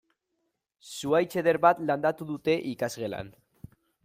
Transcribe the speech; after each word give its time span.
Zuhaitz 0.93 1.29
eder 1.43 1.61
bat 1.67 1.83
landatu 1.91 2.31
dute 2.31 2.57
ikasgelan. 2.75 3.35